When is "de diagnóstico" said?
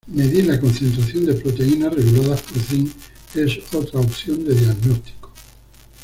4.45-5.31